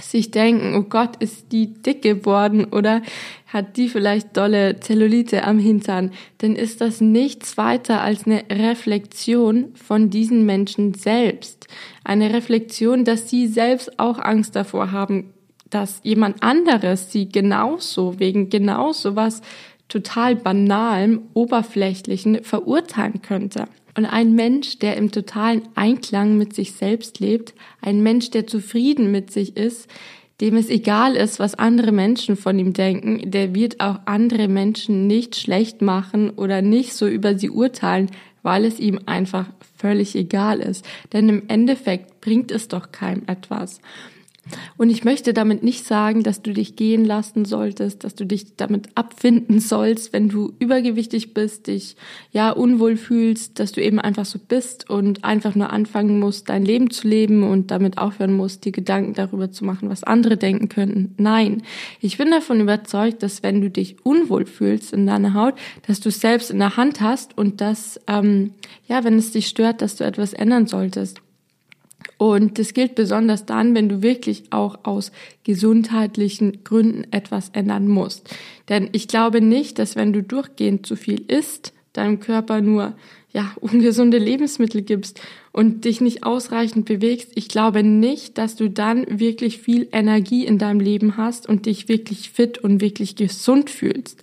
sich 0.00 0.30
denken, 0.30 0.74
oh 0.76 0.82
Gott, 0.82 1.16
ist 1.16 1.50
die 1.52 1.74
dick 1.74 2.02
geworden 2.02 2.66
oder 2.66 3.02
hat 3.48 3.76
die 3.76 3.88
vielleicht 3.88 4.36
dolle 4.36 4.78
Zellulite 4.80 5.44
am 5.44 5.58
Hintern, 5.58 6.12
dann 6.38 6.54
ist 6.54 6.80
das 6.80 7.00
nichts 7.00 7.56
weiter 7.56 8.02
als 8.02 8.26
eine 8.26 8.44
Reflexion 8.50 9.74
von 9.74 10.10
diesen 10.10 10.46
Menschen 10.46 10.94
selbst. 10.94 11.66
Eine 12.04 12.32
Reflexion, 12.32 13.04
dass 13.04 13.28
sie 13.28 13.48
selbst 13.48 13.98
auch 13.98 14.18
Angst 14.18 14.54
davor 14.54 14.92
haben, 14.92 15.32
dass 15.70 16.00
jemand 16.02 16.42
anderes 16.42 17.12
sie 17.12 17.28
genauso, 17.28 18.18
wegen 18.18 18.50
genauso 18.50 19.16
was 19.16 19.42
total 19.88 20.36
banalem, 20.36 21.22
oberflächlichen 21.34 22.44
verurteilen 22.44 23.22
könnte. 23.22 23.68
Und 23.96 24.06
ein 24.06 24.34
Mensch, 24.34 24.78
der 24.78 24.96
im 24.96 25.10
totalen 25.10 25.62
Einklang 25.74 26.36
mit 26.36 26.54
sich 26.54 26.72
selbst 26.72 27.18
lebt, 27.18 27.54
ein 27.80 28.02
Mensch, 28.02 28.30
der 28.30 28.46
zufrieden 28.46 29.10
mit 29.10 29.32
sich 29.32 29.56
ist, 29.56 29.88
dem 30.40 30.56
es 30.56 30.70
egal 30.70 31.16
ist, 31.16 31.40
was 31.40 31.56
andere 31.56 31.90
Menschen 31.90 32.36
von 32.36 32.58
ihm 32.58 32.72
denken, 32.72 33.30
der 33.30 33.54
wird 33.54 33.80
auch 33.80 33.98
andere 34.04 34.46
Menschen 34.46 35.08
nicht 35.08 35.34
schlecht 35.34 35.82
machen 35.82 36.30
oder 36.30 36.62
nicht 36.62 36.92
so 36.92 37.08
über 37.08 37.36
sie 37.36 37.50
urteilen, 37.50 38.10
weil 38.42 38.64
es 38.64 38.78
ihm 38.78 39.00
einfach 39.06 39.46
völlig 39.76 40.14
egal 40.14 40.60
ist. 40.60 40.84
Denn 41.12 41.28
im 41.28 41.48
Endeffekt 41.48 42.20
bringt 42.20 42.52
es 42.52 42.68
doch 42.68 42.92
keinem 42.92 43.24
etwas. 43.26 43.80
Und 44.76 44.90
ich 44.90 45.04
möchte 45.04 45.32
damit 45.32 45.62
nicht 45.62 45.84
sagen, 45.84 46.22
dass 46.22 46.42
du 46.42 46.52
dich 46.52 46.76
gehen 46.76 47.04
lassen 47.04 47.44
solltest, 47.44 48.04
dass 48.04 48.14
du 48.14 48.24
dich 48.24 48.56
damit 48.56 48.88
abfinden 48.94 49.60
sollst, 49.60 50.12
wenn 50.12 50.28
du 50.28 50.52
übergewichtig 50.58 51.34
bist, 51.34 51.66
dich 51.66 51.96
ja 52.32 52.50
unwohl 52.50 52.96
fühlst, 52.96 53.58
dass 53.58 53.72
du 53.72 53.82
eben 53.82 53.98
einfach 53.98 54.24
so 54.24 54.38
bist 54.38 54.88
und 54.88 55.24
einfach 55.24 55.54
nur 55.54 55.70
anfangen 55.70 56.18
musst, 56.18 56.48
dein 56.48 56.64
Leben 56.64 56.90
zu 56.90 57.08
leben 57.08 57.42
und 57.42 57.70
damit 57.70 57.98
aufhören 57.98 58.34
musst, 58.34 58.64
die 58.64 58.72
Gedanken 58.72 59.14
darüber 59.14 59.50
zu 59.50 59.64
machen, 59.64 59.90
was 59.90 60.04
andere 60.04 60.36
denken 60.36 60.68
könnten. 60.68 61.14
Nein, 61.18 61.62
ich 62.00 62.18
bin 62.18 62.30
davon 62.30 62.60
überzeugt, 62.60 63.22
dass 63.22 63.42
wenn 63.42 63.60
du 63.60 63.70
dich 63.70 63.96
unwohl 64.04 64.46
fühlst 64.46 64.92
in 64.92 65.06
deiner 65.06 65.34
Haut, 65.34 65.54
dass 65.86 66.00
du 66.00 66.08
es 66.08 66.20
selbst 66.20 66.50
in 66.50 66.58
der 66.58 66.76
Hand 66.76 67.00
hast 67.00 67.36
und 67.36 67.60
dass, 67.60 68.00
ähm, 68.06 68.54
ja, 68.86 69.04
wenn 69.04 69.18
es 69.18 69.32
dich 69.32 69.48
stört, 69.48 69.82
dass 69.82 69.96
du 69.96 70.04
etwas 70.04 70.32
ändern 70.32 70.66
solltest. 70.66 71.20
Und 72.16 72.58
das 72.58 72.74
gilt 72.74 72.94
besonders 72.94 73.46
dann, 73.46 73.74
wenn 73.74 73.88
du 73.88 74.02
wirklich 74.02 74.44
auch 74.50 74.80
aus 74.84 75.12
gesundheitlichen 75.44 76.64
Gründen 76.64 77.06
etwas 77.12 77.50
ändern 77.50 77.86
musst. 77.88 78.34
Denn 78.68 78.88
ich 78.92 79.08
glaube 79.08 79.40
nicht, 79.40 79.78
dass 79.78 79.94
wenn 79.94 80.12
du 80.12 80.22
durchgehend 80.22 80.86
zu 80.86 80.96
viel 80.96 81.22
isst, 81.28 81.72
deinem 81.92 82.20
Körper 82.20 82.60
nur 82.60 82.94
ja, 83.32 83.52
ungesunde 83.60 84.18
Lebensmittel 84.18 84.82
gibst 84.82 85.20
und 85.52 85.84
dich 85.84 86.00
nicht 86.00 86.24
ausreichend 86.24 86.86
bewegst, 86.86 87.32
ich 87.34 87.48
glaube 87.48 87.82
nicht, 87.82 88.38
dass 88.38 88.56
du 88.56 88.68
dann 88.68 89.06
wirklich 89.20 89.58
viel 89.58 89.88
Energie 89.92 90.46
in 90.46 90.58
deinem 90.58 90.80
Leben 90.80 91.16
hast 91.16 91.48
und 91.48 91.66
dich 91.66 91.88
wirklich 91.88 92.30
fit 92.30 92.58
und 92.58 92.80
wirklich 92.80 93.16
gesund 93.16 93.70
fühlst. 93.70 94.22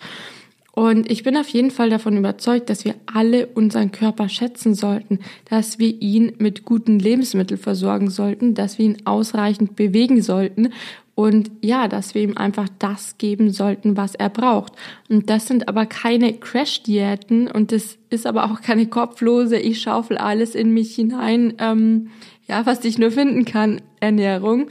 Und 0.75 1.09
ich 1.09 1.23
bin 1.23 1.37
auf 1.37 1.47
jeden 1.47 1.71
Fall 1.71 1.89
davon 1.89 2.17
überzeugt, 2.17 2.69
dass 2.69 2.83
wir 2.83 2.95
alle 3.11 3.47
unseren 3.47 3.93
Körper 3.93 4.27
schätzen 4.27 4.75
sollten, 4.75 5.19
dass 5.49 5.79
wir 5.79 6.01
ihn 6.01 6.33
mit 6.37 6.65
guten 6.65 6.99
Lebensmitteln 6.99 7.59
versorgen 7.59 8.09
sollten, 8.09 8.55
dass 8.55 8.77
wir 8.77 8.85
ihn 8.85 8.97
ausreichend 9.05 9.77
bewegen 9.77 10.21
sollten 10.21 10.73
und 11.15 11.49
ja, 11.61 11.87
dass 11.87 12.13
wir 12.13 12.21
ihm 12.21 12.37
einfach 12.37 12.67
das 12.77 13.17
geben 13.17 13.51
sollten, 13.51 13.95
was 13.95 14.15
er 14.15 14.29
braucht. 14.29 14.73
Und 15.07 15.29
das 15.29 15.47
sind 15.47 15.69
aber 15.69 15.85
keine 15.85 16.33
Crash-Diäten 16.33 17.47
und 17.49 17.71
das 17.71 17.97
ist 18.09 18.27
aber 18.27 18.51
auch 18.51 18.61
keine 18.61 18.85
kopflose, 18.87 19.57
ich 19.57 19.81
schaufel 19.81 20.17
alles 20.17 20.55
in 20.55 20.73
mich 20.73 20.93
hinein, 20.93 21.53
ähm, 21.59 22.09
ja, 22.47 22.65
was 22.65 22.83
ich 22.83 22.97
nur 22.97 23.11
finden 23.11 23.45
kann, 23.45 23.81
Ernährung, 24.01 24.67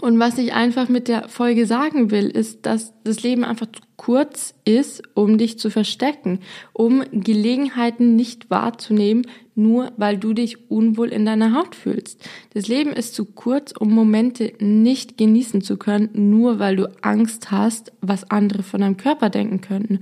und 0.00 0.18
was 0.18 0.36
ich 0.36 0.52
einfach 0.52 0.88
mit 0.88 1.06
der 1.06 1.28
Folge 1.28 1.64
sagen 1.64 2.10
will, 2.10 2.26
ist, 2.26 2.66
dass 2.66 2.92
das 3.04 3.22
Leben 3.22 3.44
einfach 3.44 3.66
zu 3.66 3.82
kurz 3.96 4.54
ist, 4.64 5.02
um 5.14 5.38
dich 5.38 5.58
zu 5.58 5.70
verstecken, 5.70 6.40
um 6.72 7.04
Gelegenheiten 7.12 8.16
nicht 8.16 8.50
wahrzunehmen, 8.50 9.26
nur 9.54 9.92
weil 9.96 10.18
du 10.18 10.32
dich 10.32 10.70
unwohl 10.70 11.08
in 11.08 11.24
deiner 11.24 11.54
Haut 11.54 11.74
fühlst. 11.74 12.20
Das 12.52 12.66
Leben 12.66 12.92
ist 12.92 13.14
zu 13.14 13.24
kurz, 13.24 13.72
um 13.72 13.90
Momente 13.92 14.52
nicht 14.58 15.16
genießen 15.16 15.62
zu 15.62 15.76
können, 15.76 16.10
nur 16.12 16.58
weil 16.58 16.76
du 16.76 16.90
Angst 17.02 17.50
hast, 17.52 17.92
was 18.00 18.30
andere 18.30 18.64
von 18.64 18.80
deinem 18.80 18.96
Körper 18.96 19.30
denken 19.30 19.60
könnten. 19.60 20.00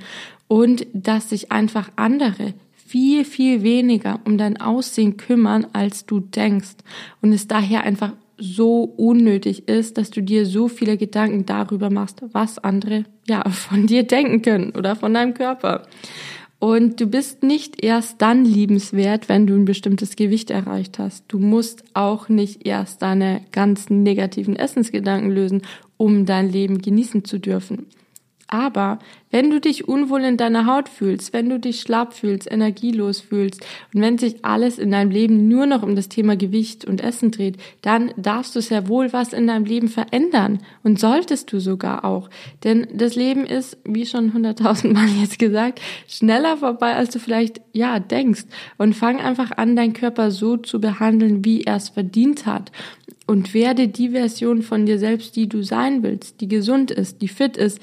Und 0.48 0.86
dass 0.92 1.28
sich 1.28 1.52
einfach 1.52 1.90
andere 1.96 2.54
viel, 2.72 3.24
viel 3.24 3.62
weniger 3.62 4.20
um 4.24 4.38
dein 4.38 4.60
Aussehen 4.60 5.16
kümmern, 5.16 5.66
als 5.72 6.06
du 6.06 6.20
denkst. 6.20 6.76
Und 7.20 7.32
es 7.32 7.46
daher 7.46 7.84
einfach 7.84 8.12
so 8.44 8.82
unnötig 8.82 9.68
ist, 9.68 9.96
dass 9.98 10.10
du 10.10 10.22
dir 10.22 10.44
so 10.46 10.68
viele 10.68 10.96
Gedanken 10.96 11.46
darüber 11.46 11.90
machst, 11.90 12.22
was 12.32 12.58
andere 12.58 13.04
ja 13.26 13.48
von 13.50 13.86
dir 13.86 14.04
denken 14.04 14.42
können 14.42 14.72
oder 14.72 14.96
von 14.96 15.14
deinem 15.14 15.34
Körper. 15.34 15.86
Und 16.58 17.00
du 17.00 17.06
bist 17.06 17.42
nicht 17.42 17.84
erst 17.84 18.22
dann 18.22 18.44
liebenswert, 18.44 19.28
wenn 19.28 19.46
du 19.46 19.54
ein 19.54 19.66
bestimmtes 19.66 20.16
Gewicht 20.16 20.50
erreicht 20.50 20.98
hast. 20.98 21.24
Du 21.28 21.38
musst 21.38 21.84
auch 21.92 22.28
nicht 22.28 22.66
erst 22.66 23.02
deine 23.02 23.42
ganzen 23.52 24.02
negativen 24.02 24.56
Essensgedanken 24.56 25.30
lösen, 25.30 25.62
um 25.96 26.24
dein 26.24 26.50
Leben 26.50 26.80
genießen 26.80 27.24
zu 27.24 27.38
dürfen. 27.38 27.86
Aber 28.54 29.00
wenn 29.32 29.50
du 29.50 29.60
dich 29.60 29.88
unwohl 29.88 30.22
in 30.22 30.36
deiner 30.36 30.64
Haut 30.66 30.88
fühlst, 30.88 31.32
wenn 31.32 31.48
du 31.48 31.58
dich 31.58 31.80
schlapp 31.80 32.12
fühlst, 32.14 32.48
energielos 32.48 33.18
fühlst 33.18 33.66
und 33.92 34.00
wenn 34.00 34.16
sich 34.16 34.44
alles 34.44 34.78
in 34.78 34.92
deinem 34.92 35.10
Leben 35.10 35.48
nur 35.48 35.66
noch 35.66 35.82
um 35.82 35.96
das 35.96 36.08
Thema 36.08 36.36
Gewicht 36.36 36.84
und 36.84 37.02
Essen 37.02 37.32
dreht, 37.32 37.56
dann 37.82 38.12
darfst 38.16 38.54
du 38.54 38.60
sehr 38.60 38.86
wohl 38.86 39.12
was 39.12 39.32
in 39.32 39.48
deinem 39.48 39.64
Leben 39.64 39.88
verändern 39.88 40.60
und 40.84 41.00
solltest 41.00 41.52
du 41.52 41.58
sogar 41.58 42.04
auch. 42.04 42.30
Denn 42.62 42.86
das 42.94 43.16
Leben 43.16 43.44
ist, 43.44 43.76
wie 43.84 44.06
schon 44.06 44.32
hunderttausendmal 44.32 45.08
jetzt 45.20 45.40
gesagt, 45.40 45.80
schneller 46.06 46.56
vorbei, 46.56 46.94
als 46.94 47.10
du 47.10 47.18
vielleicht, 47.18 47.60
ja, 47.72 47.98
denkst. 47.98 48.44
Und 48.78 48.94
fang 48.94 49.18
einfach 49.18 49.50
an, 49.50 49.74
deinen 49.74 49.94
Körper 49.94 50.30
so 50.30 50.58
zu 50.58 50.80
behandeln, 50.80 51.44
wie 51.44 51.64
er 51.64 51.74
es 51.74 51.88
verdient 51.88 52.46
hat 52.46 52.70
und 53.26 53.54
werde 53.54 53.88
die 53.88 54.10
Version 54.10 54.62
von 54.62 54.86
dir 54.86 54.98
selbst, 54.98 55.36
die 55.36 55.48
du 55.48 55.62
sein 55.62 56.02
willst, 56.02 56.40
die 56.40 56.48
gesund 56.48 56.90
ist, 56.90 57.22
die 57.22 57.28
fit 57.28 57.56
ist 57.56 57.80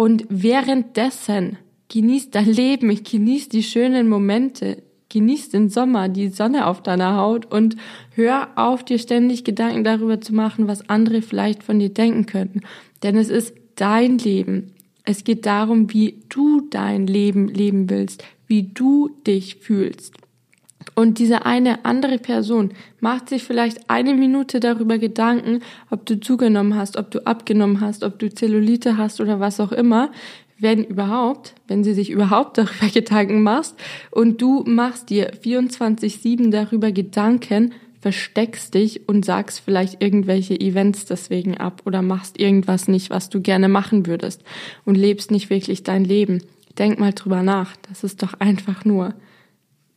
und 0.00 0.24
währenddessen 0.30 1.58
genießt 1.90 2.34
dein 2.34 2.50
Leben, 2.50 2.88
genießt 2.88 3.52
die 3.52 3.62
schönen 3.62 4.08
Momente, 4.08 4.82
genießt 5.10 5.52
den 5.52 5.68
Sommer, 5.68 6.08
die 6.08 6.28
Sonne 6.28 6.68
auf 6.68 6.82
deiner 6.82 7.18
Haut 7.18 7.52
und 7.52 7.76
hör 8.14 8.48
auf, 8.56 8.82
dir 8.82 8.98
ständig 8.98 9.44
Gedanken 9.44 9.84
darüber 9.84 10.18
zu 10.18 10.34
machen, 10.34 10.68
was 10.68 10.88
andere 10.88 11.20
vielleicht 11.20 11.62
von 11.62 11.78
dir 11.78 11.90
denken 11.90 12.24
könnten. 12.24 12.62
Denn 13.02 13.14
es 13.14 13.28
ist 13.28 13.54
dein 13.74 14.16
Leben. 14.16 14.72
Es 15.04 15.22
geht 15.22 15.44
darum, 15.44 15.92
wie 15.92 16.22
du 16.30 16.62
dein 16.70 17.06
Leben 17.06 17.48
leben 17.48 17.90
willst, 17.90 18.24
wie 18.46 18.62
du 18.62 19.10
dich 19.26 19.56
fühlst. 19.56 20.14
Und 20.94 21.18
diese 21.18 21.46
eine 21.46 21.84
andere 21.84 22.18
Person 22.18 22.72
macht 23.00 23.28
sich 23.28 23.44
vielleicht 23.44 23.88
eine 23.88 24.14
Minute 24.14 24.60
darüber 24.60 24.98
Gedanken, 24.98 25.60
ob 25.90 26.06
du 26.06 26.20
zugenommen 26.20 26.74
hast, 26.76 26.96
ob 26.96 27.10
du 27.10 27.26
abgenommen 27.26 27.80
hast, 27.80 28.04
ob 28.04 28.18
du 28.18 28.32
Zellulite 28.32 28.96
hast 28.96 29.20
oder 29.20 29.40
was 29.40 29.60
auch 29.60 29.72
immer, 29.72 30.10
wenn 30.58 30.84
überhaupt, 30.84 31.54
wenn 31.68 31.84
sie 31.84 31.94
sich 31.94 32.10
überhaupt 32.10 32.58
darüber 32.58 32.88
Gedanken 32.92 33.42
machst 33.42 33.76
und 34.10 34.40
du 34.42 34.62
machst 34.66 35.10
dir 35.10 35.32
24-7 35.32 36.50
darüber 36.50 36.92
Gedanken, 36.92 37.72
versteckst 38.00 38.74
dich 38.74 39.08
und 39.08 39.24
sagst 39.24 39.60
vielleicht 39.60 40.02
irgendwelche 40.02 40.58
Events 40.58 41.04
deswegen 41.04 41.56
ab 41.58 41.82
oder 41.84 42.02
machst 42.02 42.40
irgendwas 42.40 42.88
nicht, 42.88 43.10
was 43.10 43.28
du 43.28 43.40
gerne 43.40 43.68
machen 43.68 44.06
würdest 44.06 44.42
und 44.84 44.96
lebst 44.96 45.30
nicht 45.30 45.50
wirklich 45.50 45.82
dein 45.82 46.04
Leben. 46.04 46.42
Denk 46.78 46.98
mal 46.98 47.12
drüber 47.12 47.42
nach. 47.42 47.76
Das 47.88 48.04
ist 48.04 48.22
doch 48.22 48.34
einfach 48.34 48.84
nur 48.84 49.14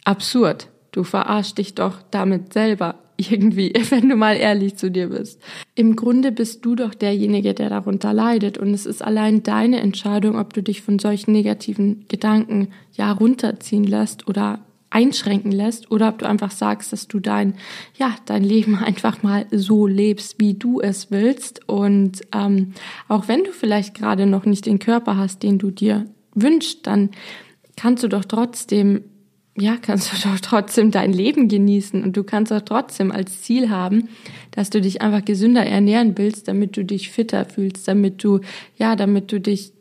absurd. 0.04 0.68
Du 0.94 1.04
verarschst 1.04 1.58
dich 1.58 1.76
doch 1.76 2.02
damit 2.12 2.54
selber. 2.54 2.96
Irgendwie, 3.18 3.74
wenn 3.90 4.10
du 4.10 4.16
mal 4.16 4.38
ehrlich 4.38 4.78
zu 4.78 4.90
dir 4.90 5.10
bist. 5.10 5.42
Im 5.76 5.96
Grunde 5.96 6.32
bist 6.32 6.64
du 6.66 6.76
doch 6.76 6.94
derjenige, 6.94 7.54
der 7.54 7.70
darunter 7.70 8.14
leidet. 8.14 8.58
Und 8.58 8.74
es 8.74 8.86
ist 8.86 9.04
allein 9.04 9.44
deine 9.44 9.82
Entscheidung, 9.82 10.38
ob 10.38 10.54
du 10.54 10.64
dich 10.64 10.82
von 10.82 11.00
solchen 11.00 11.34
negativen 11.34 12.06
Gedanken 12.08 12.70
ja 12.94 13.12
runterziehen 13.12 13.84
lässt 13.84 14.28
oder 14.28 14.60
einschränken 14.90 15.52
lässt 15.52 15.90
oder 15.90 16.10
ob 16.10 16.20
du 16.20 16.28
einfach 16.28 16.52
sagst, 16.52 16.94
dass 16.94 17.08
du 17.08 17.20
dein 17.20 17.56
ja 17.98 18.16
dein 18.26 18.44
Leben 18.44 18.76
einfach 18.76 19.24
mal 19.24 19.48
so 19.50 19.88
lebst, 19.88 20.40
wie 20.40 20.54
du 20.54 20.80
es 20.80 21.10
willst. 21.10 21.68
Und 21.68 22.22
ähm, 22.32 22.74
auch 23.08 23.28
wenn 23.28 23.44
du 23.44 23.52
vielleicht 23.52 23.96
gerade 23.96 24.28
noch 24.28 24.46
nicht 24.46 24.68
den 24.68 24.78
Körper 24.78 25.18
hast, 25.18 25.42
den 25.42 25.58
du 25.58 25.72
dir 25.72 26.06
wünschst, 26.36 26.86
dann 26.86 27.10
kannst 27.76 28.04
du 28.04 28.08
doch 28.08 28.26
trotzdem 28.26 29.02
ja, 29.56 29.78
kannst 29.80 30.12
du 30.12 30.30
doch 30.30 30.40
trotzdem 30.40 30.90
dein 30.90 31.14
Leben 31.14 31.48
genießen 31.48 32.04
und 32.04 32.18
du 32.18 32.24
kannst 32.24 32.52
doch 32.52 32.62
trotzdem 32.62 33.12
als 33.12 33.44
Ziel 33.44 33.70
haben, 33.70 34.10
dass 34.52 34.72
du 34.72 34.82
dich 34.82 35.02
einfach 35.02 35.24
gesünder 35.24 35.66
ernähren 35.66 36.18
willst, 36.18 36.48
damit 36.48 36.76
du 36.76 36.84
dich 36.84 37.12
fitter 37.12 37.46
fühlst, 37.46 37.88
damit 37.88 38.24
du, 38.24 38.40
ja, 38.78 38.96
damit 38.96 39.32
du 39.32 39.40
dich 39.40 39.74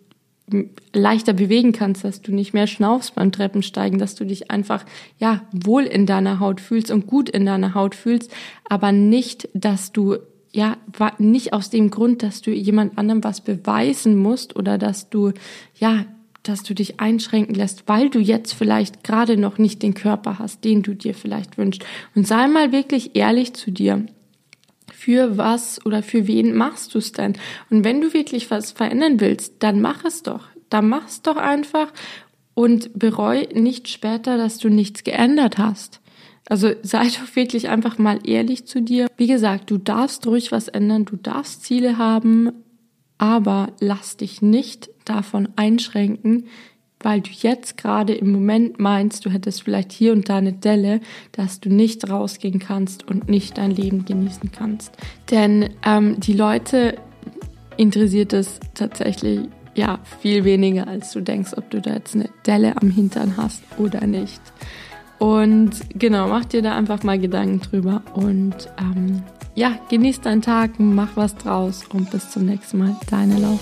leichter 0.92 1.32
bewegen 1.32 1.72
kannst, 1.72 2.04
dass 2.04 2.20
du 2.20 2.34
nicht 2.34 2.52
mehr 2.52 2.66
schnaufst 2.66 3.14
beim 3.14 3.32
Treppensteigen, 3.32 3.98
dass 3.98 4.14
du 4.14 4.26
dich 4.26 4.50
einfach, 4.50 4.84
ja, 5.18 5.42
wohl 5.52 5.84
in 5.84 6.04
deiner 6.04 6.40
Haut 6.40 6.60
fühlst 6.60 6.90
und 6.90 7.06
gut 7.06 7.30
in 7.30 7.46
deiner 7.46 7.74
Haut 7.74 7.94
fühlst, 7.94 8.30
aber 8.68 8.92
nicht, 8.92 9.48
dass 9.54 9.92
du 9.92 10.16
ja, 10.54 10.76
nicht 11.16 11.54
aus 11.54 11.70
dem 11.70 11.90
Grund, 11.90 12.22
dass 12.22 12.42
du 12.42 12.50
jemand 12.50 12.98
anderem 12.98 13.24
was 13.24 13.40
beweisen 13.40 14.16
musst 14.16 14.54
oder 14.54 14.76
dass 14.76 15.08
du, 15.08 15.32
ja, 15.78 16.04
dass 16.42 16.62
du 16.62 16.74
dich 16.74 17.00
einschränken 17.00 17.54
lässt, 17.54 17.84
weil 17.86 18.10
du 18.10 18.18
jetzt 18.18 18.52
vielleicht 18.52 19.04
gerade 19.04 19.36
noch 19.36 19.58
nicht 19.58 19.82
den 19.82 19.94
Körper 19.94 20.38
hast, 20.38 20.64
den 20.64 20.82
du 20.82 20.94
dir 20.94 21.14
vielleicht 21.14 21.58
wünschst. 21.58 21.84
Und 22.14 22.26
sei 22.26 22.48
mal 22.48 22.72
wirklich 22.72 23.14
ehrlich 23.14 23.54
zu 23.54 23.70
dir. 23.70 24.06
Für 24.92 25.36
was 25.36 25.84
oder 25.84 26.02
für 26.02 26.26
wen 26.26 26.54
machst 26.54 26.94
du 26.94 26.98
es 26.98 27.12
denn? 27.12 27.34
Und 27.70 27.84
wenn 27.84 28.00
du 28.00 28.12
wirklich 28.12 28.50
was 28.50 28.72
verändern 28.72 29.20
willst, 29.20 29.54
dann 29.60 29.80
mach 29.80 30.04
es 30.04 30.22
doch. 30.22 30.48
dann 30.70 30.88
mach's 30.88 31.20
doch 31.20 31.36
einfach 31.36 31.92
und 32.54 32.98
bereu 32.98 33.44
nicht 33.52 33.88
später, 33.88 34.36
dass 34.36 34.58
du 34.58 34.68
nichts 34.68 35.04
geändert 35.04 35.58
hast. 35.58 36.00
Also 36.48 36.70
sei 36.82 37.04
doch 37.04 37.36
wirklich 37.36 37.68
einfach 37.68 37.98
mal 37.98 38.20
ehrlich 38.24 38.66
zu 38.66 38.82
dir. 38.82 39.06
Wie 39.16 39.26
gesagt, 39.26 39.70
du 39.70 39.78
darfst 39.78 40.26
ruhig 40.26 40.52
was 40.52 40.68
ändern, 40.68 41.04
du 41.04 41.16
darfst 41.16 41.64
Ziele 41.64 41.98
haben, 41.98 42.52
aber 43.18 43.72
lass 43.80 44.16
dich 44.16 44.42
nicht 44.42 44.90
davon 45.04 45.48
einschränken, 45.56 46.46
weil 47.00 47.20
du 47.20 47.30
jetzt 47.30 47.76
gerade 47.76 48.14
im 48.14 48.32
Moment 48.32 48.78
meinst, 48.78 49.24
du 49.24 49.30
hättest 49.30 49.62
vielleicht 49.62 49.92
hier 49.92 50.12
und 50.12 50.28
da 50.28 50.36
eine 50.36 50.52
Delle, 50.52 51.00
dass 51.32 51.60
du 51.60 51.68
nicht 51.68 52.08
rausgehen 52.08 52.58
kannst 52.58 53.08
und 53.08 53.28
nicht 53.28 53.58
dein 53.58 53.70
Leben 53.70 54.04
genießen 54.04 54.52
kannst. 54.52 54.92
Denn 55.30 55.70
ähm, 55.84 56.20
die 56.20 56.34
Leute 56.34 56.96
interessiert 57.76 58.32
es 58.32 58.60
tatsächlich 58.74 59.40
ja 59.74 59.98
viel 60.20 60.44
weniger, 60.44 60.86
als 60.86 61.12
du 61.12 61.20
denkst, 61.20 61.52
ob 61.56 61.70
du 61.70 61.80
da 61.80 61.94
jetzt 61.94 62.14
eine 62.14 62.28
Delle 62.46 62.76
am 62.80 62.90
Hintern 62.90 63.36
hast 63.36 63.62
oder 63.78 64.06
nicht. 64.06 64.40
Und 65.18 65.70
genau, 65.94 66.28
mach 66.28 66.44
dir 66.44 66.62
da 66.62 66.76
einfach 66.76 67.02
mal 67.04 67.18
Gedanken 67.18 67.60
drüber 67.60 68.02
und 68.14 68.68
ähm, 68.78 69.22
ja, 69.54 69.78
genieß 69.88 70.20
deinen 70.20 70.42
Tag, 70.42 70.72
mach 70.78 71.16
was 71.16 71.36
draus 71.36 71.84
und 71.92 72.10
bis 72.10 72.30
zum 72.30 72.46
nächsten 72.46 72.78
Mal. 72.78 72.96
Deine 73.08 73.38
Lauf. 73.38 73.60